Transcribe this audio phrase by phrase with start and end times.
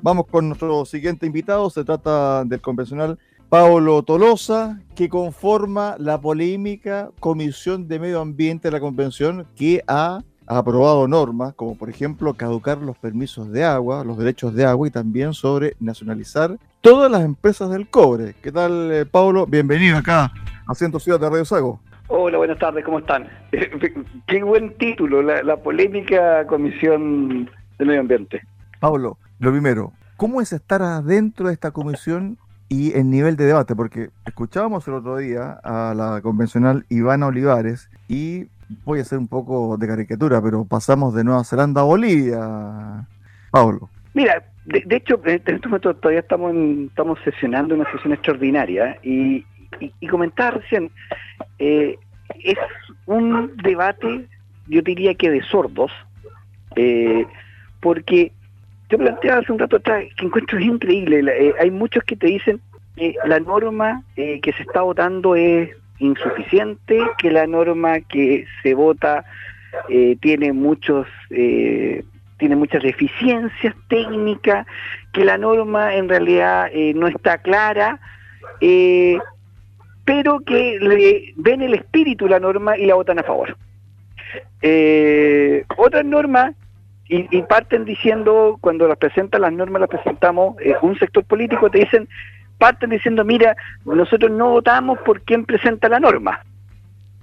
[0.00, 1.68] Vamos con nuestro siguiente invitado.
[1.70, 8.72] Se trata del convencional Pablo Tolosa, que conforma la polémica Comisión de Medio Ambiente de
[8.72, 14.16] la Convención que ha aprobado normas como por ejemplo caducar los permisos de agua, los
[14.16, 18.34] derechos de agua y también sobre nacionalizar todas las empresas del cobre.
[18.42, 19.46] ¿Qué tal, eh, Pablo?
[19.46, 20.32] Bienvenido acá
[20.66, 21.80] a Ciento Ciudad de Radio Sago.
[22.08, 23.28] Hola, buenas tardes, ¿cómo están?
[24.28, 28.42] Qué buen título, la, polémica Comisión de Medio Ambiente.
[28.78, 33.76] Pablo, lo primero, ¿cómo es estar adentro de esta comisión y el nivel de debate?
[33.76, 38.46] Porque escuchábamos el otro día a la convencional Ivana Olivares y
[38.84, 43.06] voy a hacer un poco de caricatura, pero pasamos de Nueva Zelanda a Bolivia,
[43.50, 43.88] Pablo.
[44.14, 46.54] Mira, de, hecho, en este momento todavía estamos,
[46.88, 49.44] estamos sesionando una sesión extraordinaria y,
[49.78, 50.90] y, comentaba recién,
[51.58, 51.98] eh,
[52.42, 52.58] es
[53.04, 54.26] un debate,
[54.66, 55.92] yo diría que de sordos,
[56.74, 57.26] eh,
[57.80, 58.32] porque
[58.88, 62.26] yo planteaba hace un rato atrás que encuentro es increíble, eh, hay muchos que te
[62.26, 62.60] dicen
[62.96, 69.24] que la norma que se está votando es insuficiente, que la norma que se vota
[70.20, 74.66] tiene muchos tiene muchas deficiencias técnicas,
[75.12, 78.00] que la norma en realidad no está clara,
[78.60, 79.18] eh,
[80.04, 83.56] pero que le ven el espíritu la norma y la votan a favor.
[84.62, 86.54] Eh, otras normas,
[87.08, 91.78] y, parten diciendo, cuando las presentan las normas, las presentamos, eh, un sector político te
[91.78, 92.08] dicen,
[92.58, 96.44] parten diciendo, mira, nosotros no votamos por quién presenta la norma,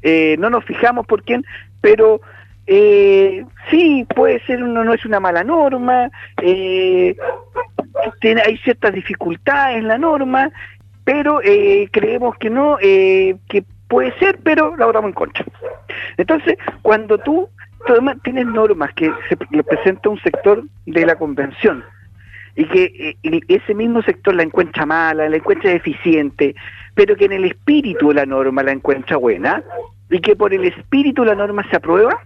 [0.01, 1.43] eh, no nos fijamos por quién,
[1.81, 2.21] pero
[2.65, 6.09] eh, sí, puede ser, uno no es una mala norma,
[6.41, 7.15] eh,
[8.21, 10.49] tiene, hay ciertas dificultades en la norma,
[11.03, 15.45] pero eh, creemos que no, que puede ser, pero la votamos en contra.
[16.17, 17.49] Entonces, cuando tú
[18.23, 21.83] tienes normas que se presenta un sector de la convención
[22.55, 26.55] y que eh, ese mismo sector la encuentra mala, la encuentra deficiente,
[26.93, 29.63] pero que en el espíritu de la norma la encuentra buena
[30.09, 32.19] y que por el espíritu la norma se aprueba,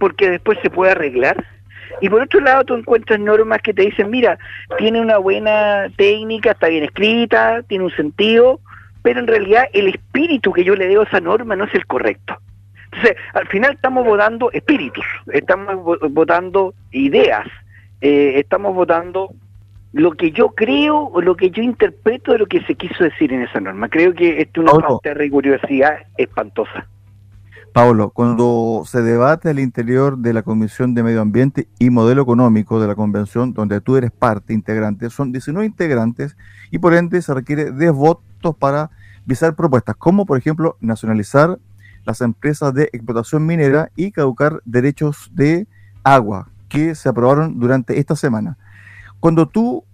[0.00, 1.44] porque después se puede arreglar,
[2.00, 4.38] y por otro lado, tú encuentras normas que te dicen, mira,
[4.78, 8.60] tiene una buena técnica, está bien escrita, tiene un sentido,
[9.02, 11.86] pero en realidad el espíritu que yo le debo a esa norma no es el
[11.86, 12.36] correcto.
[12.96, 17.46] Entonces, al final estamos votando espíritus, estamos votando ideas,
[18.00, 19.34] eh, estamos votando
[19.92, 23.32] lo que yo creo o lo que yo interpreto de lo que se quiso decir
[23.32, 23.88] en esa norma.
[23.88, 26.86] Creo que esto es una falta de rigurosidad espantosa.
[27.72, 32.80] Pablo, cuando se debate al interior de la Comisión de Medio Ambiente y Modelo Económico
[32.80, 36.38] de la Convención, donde tú eres parte integrante, son 19 integrantes
[36.70, 38.90] y por ende se requiere 10 votos para
[39.26, 41.58] visar propuestas, como por ejemplo nacionalizar
[42.06, 45.66] las empresas de explotación minera y caducar derechos de
[46.02, 48.56] agua que se aprobaron durante esta semana.
[49.20, 49.84] Cuando tú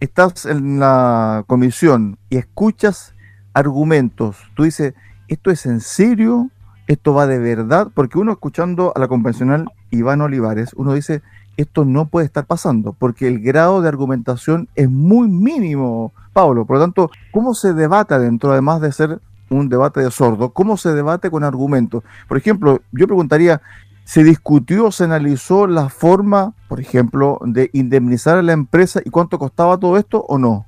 [0.00, 3.14] estás en la comisión y escuchas
[3.54, 4.94] argumentos, tú dices,
[5.28, 6.50] ¿esto es en serio?
[6.86, 11.22] esto va de verdad, porque uno escuchando a la convencional Iván Olivares, uno dice,
[11.56, 16.64] esto no puede estar pasando, porque el grado de argumentación es muy mínimo, Pablo.
[16.64, 19.20] Por lo tanto, ¿cómo se debate dentro, además de ser
[19.54, 22.02] un debate de sordo, cómo se debate con argumentos?
[22.28, 23.60] Por ejemplo, yo preguntaría,
[24.04, 29.38] ¿se discutió, se analizó la forma, por ejemplo, de indemnizar a la empresa y cuánto
[29.38, 30.66] costaba todo esto o no?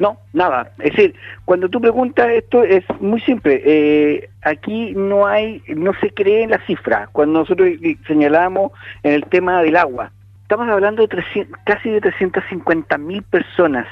[0.00, 0.72] No, nada.
[0.78, 1.14] Es decir,
[1.44, 3.60] cuando tú preguntas esto es muy simple.
[3.64, 7.10] Eh, aquí no hay, no se cree en la cifra.
[7.12, 7.68] Cuando nosotros
[8.06, 13.86] señalamos en el tema del agua, estamos hablando de casi de 350 mil personas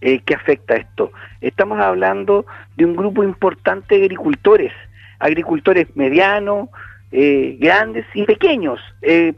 [0.00, 1.12] eh, que afecta esto.
[1.40, 4.72] Estamos hablando de un grupo importante de agricultores,
[5.18, 6.68] agricultores medianos,
[7.10, 8.80] eh, grandes y pequeños,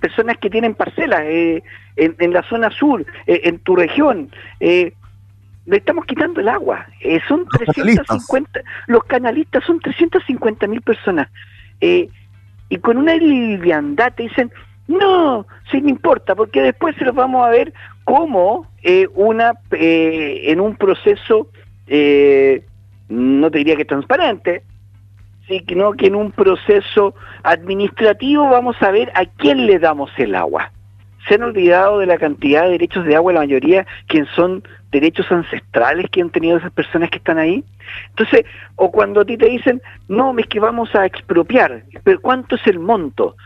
[0.00, 1.62] personas que tienen parcelas en,
[1.96, 4.30] en, la zona sur, en tu región
[5.70, 6.86] le estamos quitando el agua.
[7.00, 11.28] Eh, son los 350, los canalistas son 350 mil personas.
[11.80, 12.08] Eh,
[12.68, 14.50] y con una liviandad te dicen,
[14.88, 17.72] no, sí me importa, porque después se los vamos a ver
[18.10, 21.46] como eh, una, en un proceso,
[23.08, 24.64] no te diría que transparente,
[25.46, 27.14] sino que en un proceso
[27.44, 30.72] administrativo vamos a ver a quién le damos el agua.
[31.28, 35.30] Se han olvidado de la cantidad de derechos de agua, la mayoría, que son derechos
[35.30, 37.62] ancestrales que han tenido esas personas que están ahí.
[38.08, 42.56] Entonces, o cuando a ti te dicen, no, es que vamos a expropiar, pero ¿cuánto
[42.56, 43.36] es el monto?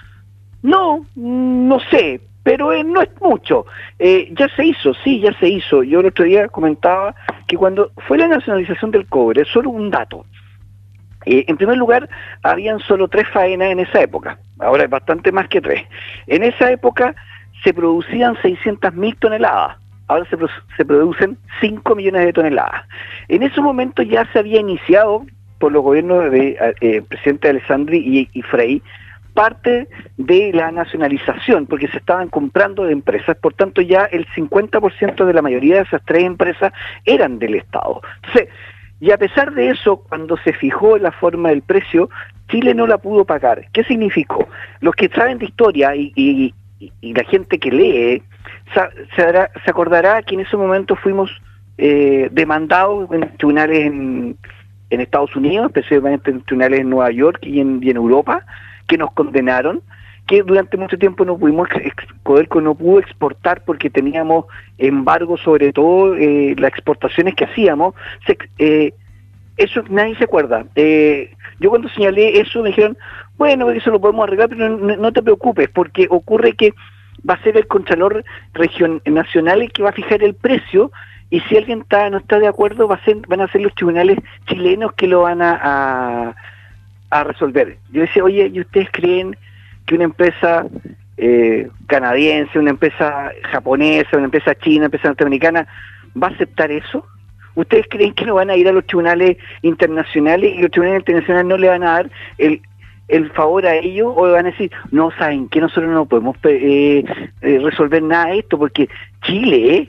[0.63, 3.67] No, no sé, pero eh, no es mucho.
[3.99, 5.83] Eh, ya se hizo, sí, ya se hizo.
[5.83, 7.17] Yo el otro día comentaba
[7.49, 10.25] que cuando fue la nacionalización del cobre, solo un dato.
[11.27, 12.09] Eh, en primer lugar,
[12.43, 15.83] habían solo tres faenas en esa época, ahora es bastante más que tres.
[16.27, 17.17] En esa época
[17.65, 20.27] se producían 600.000 toneladas ahora
[20.77, 22.83] se, producen 5 millones de toneladas.
[23.29, 25.25] En ese momento ya se había iniciado
[25.59, 28.83] por los gobiernos de presidente Alessandri y, Frey
[29.35, 35.25] parte de la nacionalización, porque se estaban comprando de empresas, por tanto ya el 50%
[35.25, 36.73] de la mayoría de esas tres empresas
[37.05, 38.01] eran del Estado.
[39.01, 42.09] Y a pesar de eso, cuando se fijó la forma del precio,
[42.49, 43.67] Chile no la pudo pagar.
[43.73, 44.49] ¿Qué significó?
[44.81, 46.55] Los que saben de historia y,
[47.03, 48.23] la gente que lee,
[48.75, 51.31] se, acordará que en ese momento fuimos
[51.79, 54.39] eh, demandados en tribunales en,
[54.91, 58.47] Estados Unidos, especialmente en tribunales en Nueva York y en, Europa,
[58.87, 59.83] que nos condenaron
[60.27, 61.69] que durante mucho tiempo no pudimos,
[62.23, 64.47] Codelco no pudo exportar porque teníamos
[64.79, 67.95] embargo sobre todo eh, las exportaciones que hacíamos,
[68.59, 68.93] eh,
[69.57, 70.65] eso nadie se acuerda.
[70.75, 72.97] Eh, yo cuando señalé eso me dijeron,
[73.37, 76.73] bueno, eso lo podemos arreglar, pero no, te preocupes, porque ocurre que
[77.29, 80.91] va a ser el Contralor region, Nacional el que va a fijar el precio
[81.31, 83.75] y si alguien está, no está de acuerdo va a ser, van a ser los
[83.75, 86.37] tribunales chilenos que lo van a, a,
[87.11, 87.79] resolver.
[87.93, 89.37] Yo decía, oye, ¿y ustedes creen
[89.87, 90.67] que una empresa
[91.17, 95.67] eh, canadiense, una empresa japonesa, una empresa china, una empresa norteamericana
[96.21, 97.07] va a aceptar eso?
[97.55, 101.47] ¿Ustedes creen que no van a ir a los tribunales internacionales y los tribunales internacionales
[101.47, 102.61] no le van a dar el,
[103.09, 107.05] el favor a ellos o van a decir, no, saben que nosotros no podemos eh,
[107.43, 108.89] eh, resolver nada de esto porque
[109.23, 109.89] Chile,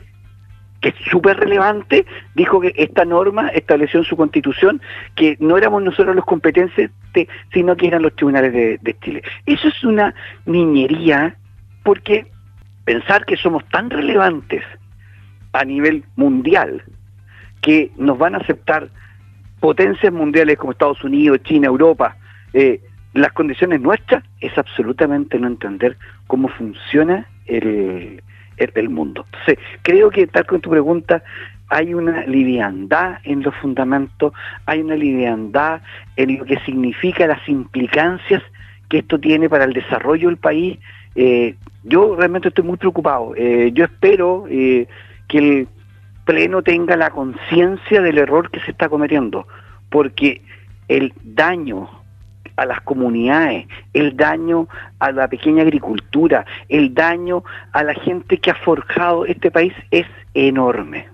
[0.86, 2.06] que es súper relevante,
[2.36, 4.80] dijo que esta norma estableció en su constitución
[5.16, 6.92] que no éramos nosotros los competentes,
[7.52, 9.24] sino que eran los tribunales de, Chile.
[9.48, 10.14] Eso es una
[10.46, 11.38] niñería
[11.82, 12.28] porque
[12.84, 14.64] pensar que somos tan relevantes
[15.54, 16.84] a nivel mundial
[17.62, 18.90] que nos van a aceptar
[19.60, 22.16] potencias mundiales como Estados Unidos, China, Europa,
[22.54, 22.80] eh,
[23.16, 25.98] las condiciones nuestras, es absolutamente no entender
[26.28, 28.22] cómo funciona el,
[28.57, 29.25] el, mundo.
[29.25, 31.24] Entonces, creo que tal con tu pregunta,
[31.69, 34.34] hay una liviandad en los fundamentos,
[34.66, 35.81] hay una liviandad
[36.16, 38.44] en lo que significa las implicancias
[38.90, 40.78] que esto tiene para el desarrollo del país.
[41.16, 43.34] Eh, yo realmente estoy muy preocupado.
[43.36, 44.88] Eh, yo espero que
[45.38, 45.68] el
[46.25, 49.48] pleno tenga la conciencia del error que se está cometiendo,
[49.90, 50.42] porque
[50.88, 51.90] el daño
[52.56, 54.68] a las comunidades, el daño
[55.00, 60.06] a la pequeña agricultura, el daño a la gente que ha forjado este país es
[60.34, 61.07] enorme.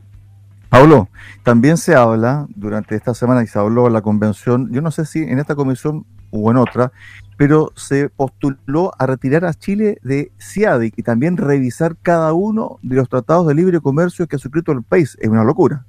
[0.70, 1.10] Pablo,
[1.44, 5.06] también se habla durante esta semana y se habló en la convención, yo no sé
[5.06, 6.94] si en esta comisión o en otra,
[7.38, 12.96] pero se postuló a retirar a Chile de CIADIC y también revisar cada uno de
[12.96, 15.18] los tratados de libre comercio que ha suscrito el país.
[15.20, 15.86] Es una locura.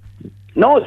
[0.55, 0.87] No, es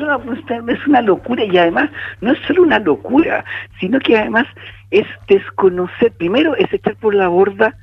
[0.88, 1.90] una, locura y además
[2.22, 3.44] no es solo una locura,
[3.80, 4.46] sino que además
[4.92, 7.76] es desconocer, primero es echar por la borda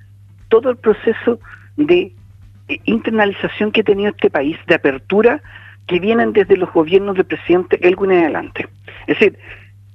[0.49, 1.41] todo el proceso
[1.77, 2.13] de
[2.69, 5.43] eh, internalización que ha tenido este país, de apertura
[5.87, 8.69] que vienen desde los gobiernos del presidente Elwin en adelante.
[9.09, 9.39] Es decir,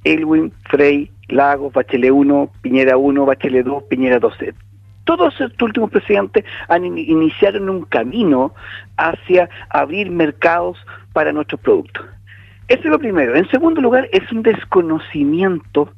[0.04, 4.34] Elwin, Frey, Lagos, Bachelet 1, Piñera 1, Bachelet 2, Piñera 2.
[5.06, 8.54] Todos estos últimos presidentes han iniciado un camino
[8.98, 10.78] hacia abrir mercados
[11.18, 12.06] para nuestros productos.
[12.68, 13.36] Eso es lo primero.
[13.36, 15.92] En segundo lugar, es un desconocimiento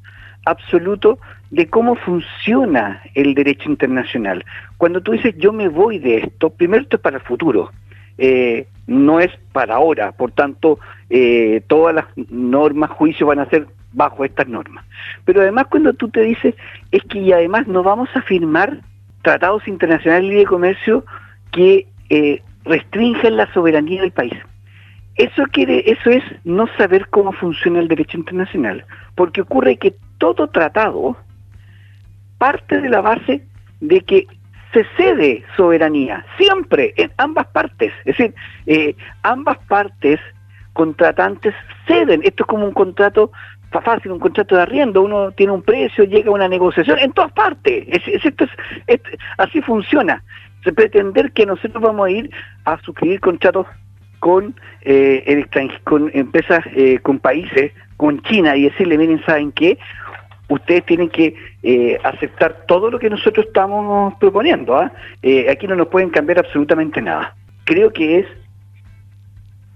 [0.45, 1.19] absoluto
[1.49, 4.45] de cómo funciona el derecho internacional.
[4.77, 7.69] Cuando tú dices yo me voy de esto, primero esto es para el futuro,
[8.17, 13.67] eh, no es para ahora, por tanto eh, todas las normas, juicios van a ser
[13.91, 14.85] bajo estas normas.
[15.25, 16.55] Pero además cuando tú te dices
[16.91, 18.79] es que y además no vamos a firmar
[19.21, 21.03] tratados internacionales de comercio
[21.51, 24.35] que eh, restringen la soberanía del país.
[25.19, 28.85] Eso quiere, eso es no saber cómo funciona el derecho internacional,
[29.15, 31.17] porque ocurre que todo tratado
[32.37, 33.45] parte de la base
[33.81, 34.27] de que
[34.71, 37.91] se cede soberanía, siempre, en ambas partes.
[38.05, 38.33] Es decir,
[38.65, 40.21] eh, ambas partes
[40.71, 41.53] contratantes
[41.85, 42.21] ceden.
[42.23, 43.33] Esto es como un contrato
[43.83, 47.33] fácil, un contrato de arriendo, uno tiene un precio, llega a una negociación, en todas
[47.33, 47.85] partes.
[47.89, 48.45] Es, esto
[48.87, 49.01] es,
[49.37, 50.23] así funciona.
[50.63, 52.31] Se pretender que nosotros vamos a ir
[52.63, 53.67] a suscribir contratos
[54.19, 55.45] con, eh,
[55.83, 59.77] con empresas, eh, con países, con China y decirle, miren, ¿saben qué?
[60.47, 64.75] Ustedes tienen que eh, aceptar todo lo que nosotros estamos proponiendo.
[64.75, 64.91] ¿ah?
[65.51, 67.35] aquí no nos pueden cambiar absolutamente nada.
[67.65, 68.25] Creo que es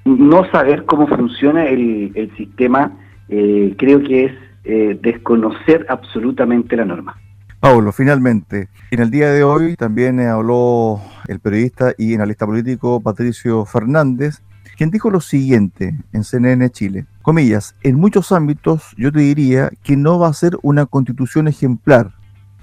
[0.06, 2.92] no saber cómo funciona el, el sistema
[3.30, 4.32] eh, creo que es
[4.64, 7.18] eh, desconocer absolutamente la norma.
[7.60, 13.66] Pablo, finalmente, en el día de hoy también habló el periodista y analista político Patricio
[13.66, 14.42] Fernández,
[14.78, 19.96] quien dijo lo siguiente en CNN Chile, comillas, en muchos ámbitos yo te diría que
[19.98, 22.14] no va a ser una constitución ejemplar,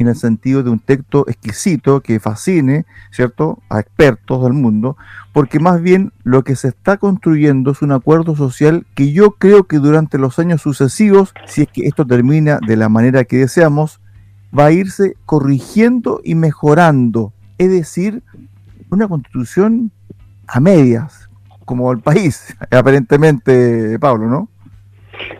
[0.01, 4.97] en el sentido de un texto exquisito que fascine, ¿cierto?, a expertos del mundo,
[5.35, 9.65] porque más bien lo que se está construyendo es un acuerdo social que yo creo
[9.65, 14.01] que durante los años sucesivos, si es que esto termina de la manera que deseamos,
[14.59, 17.35] va a irse corrigiendo y mejorando.
[17.59, 18.23] Es decir,
[18.91, 19.91] una constitución
[20.49, 21.29] a medias,
[21.65, 24.49] como el país, aparentemente, Pablo, ¿no?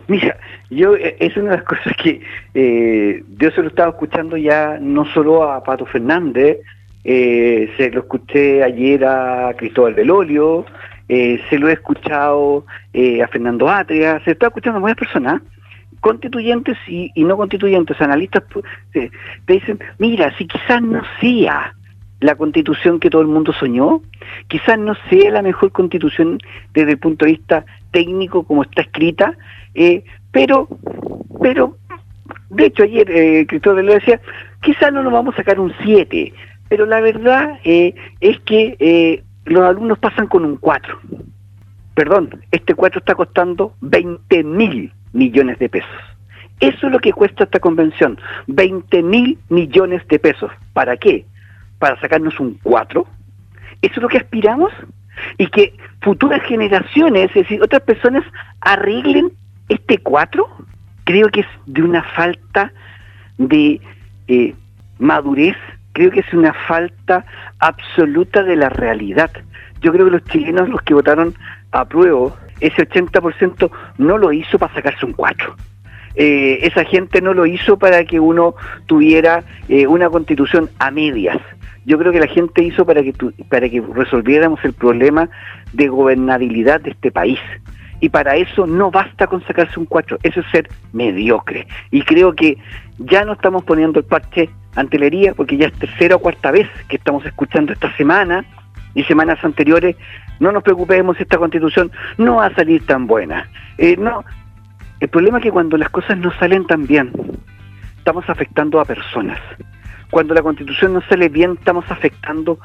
[0.07, 0.37] Mira,
[0.69, 2.21] yo eh, es una de las cosas que
[2.53, 6.59] eh, yo se lo estaba escuchando ya no solo a Pato Fernández,
[7.03, 10.65] eh, se lo escuché ayer a Cristóbal Belolio,
[11.09, 15.41] eh, se lo he escuchado a Fernando Atria, se estaba escuchando a muchas personas,
[15.99, 18.43] constituyentes y, no constituyentes, analistas,
[18.91, 19.11] te
[19.47, 21.73] dicen, mira, si quizás no sea
[22.21, 24.01] la constitución que todo el mundo soñó,
[24.47, 26.37] quizás no sea la mejor constitución
[26.73, 29.35] desde el punto de vista técnico como está escrita,
[29.73, 30.69] eh, pero,
[31.41, 31.77] pero,
[32.49, 34.21] de hecho ayer eh, Cristóbal lo decía,
[34.61, 36.31] quizás no nos vamos a sacar un 7,
[36.69, 40.99] pero la verdad eh, es que eh, los alumnos pasan con un 4.
[41.95, 45.89] Perdón, este 4 está costando 20 mil millones de pesos.
[46.59, 50.51] Eso es lo que cuesta esta convención, 20 mil millones de pesos.
[50.73, 51.25] ¿Para qué?
[51.81, 53.05] ¿Para sacarnos un 4?
[53.81, 54.71] ¿Eso es lo que aspiramos?
[55.37, 58.23] Y que futuras generaciones, es decir, otras personas
[58.61, 59.31] arreglen
[59.67, 60.47] este 4
[61.03, 62.71] creo que es de una falta
[63.37, 63.81] de
[64.27, 64.53] eh,
[64.99, 65.57] madurez,
[65.93, 67.25] creo que es una falta
[67.59, 69.31] absoluta de la realidad.
[69.81, 71.33] Yo creo que los chilenos, los que votaron
[71.71, 75.55] a prueba, ese 80% no lo hizo para sacarse un 4.
[76.15, 81.39] Eh, esa gente no lo hizo para que uno tuviera eh, una constitución a medias.
[81.85, 83.13] Yo creo que la gente hizo para que,
[83.49, 85.29] para que resolviéramos el problema
[85.73, 87.39] de gobernabilidad de este país
[88.01, 91.67] y para eso no basta con sacarse un 4, eso es ser mediocre.
[91.91, 92.57] Y creo que
[92.97, 96.97] ya no estamos poniendo el parche ante porque ya es tercera o cuarta vez que
[96.97, 98.43] estamos escuchando esta semana
[98.95, 99.95] y semanas anteriores,
[100.39, 103.47] no nos preocupemos, esta constitución no va a salir tan buena.
[103.77, 104.25] Eh, no,
[104.99, 107.11] el problema es que cuando las cosas no salen tan bien,
[107.97, 109.39] estamos afectando a personas.
[110.11, 112.59] Cuando la constitución no sale bien, estamos afectando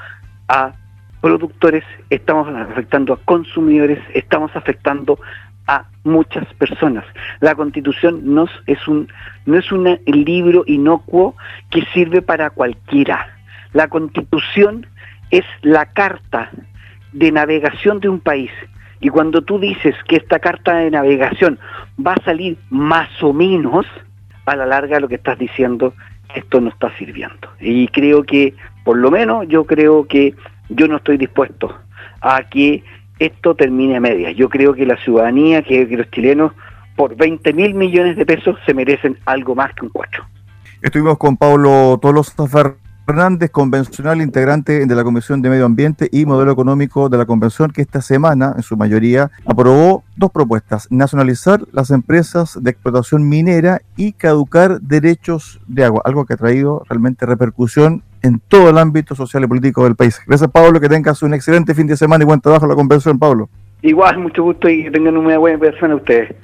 [0.48, 0.74] a
[1.20, 5.18] productores, estamos afectando a consumidores, estamos afectando
[5.66, 7.04] a muchas personas.
[7.40, 9.08] La Constitución no es un
[9.46, 11.34] no es un libro inocuo
[11.70, 13.28] que sirve para cualquiera.
[13.72, 14.86] La Constitución
[15.30, 16.50] es la carta
[17.12, 18.50] de navegación de un país.
[19.00, 21.58] Y cuando tú dices que esta carta de navegación
[22.04, 23.86] va a salir más o menos,
[24.46, 25.92] a la larga lo que estás diciendo,
[26.34, 27.48] esto no está sirviendo.
[27.60, 28.54] Y creo que,
[28.84, 30.34] por lo menos, yo creo que
[30.68, 31.76] yo no estoy dispuesto
[32.20, 32.82] a que
[33.18, 34.34] esto termine a medias.
[34.36, 36.52] Yo creo que la ciudadanía, que, los chilenos,
[36.96, 40.24] por 20 mil millones de pesos, se merecen algo más que un cuatro.
[40.82, 42.46] Estuvimos con Pablo Tolosa
[43.06, 47.70] Fernández, convencional integrante de la Comisión de Medio Ambiente y Modelo Económico de la Convención,
[47.70, 53.80] que esta semana, en su mayoría, aprobó dos propuestas, nacionalizar las empresas de explotación minera
[53.96, 59.14] y caducar derechos de agua, algo que ha traído realmente repercusión en todo el ámbito
[59.14, 60.20] social y político del país.
[60.26, 63.20] Gracias, Pablo, que tengas un excelente fin de semana y buen trabajo en la convención,
[63.20, 63.48] Pablo.
[63.82, 66.34] Igual, mucho gusto y que tengan una buena persona ustedes.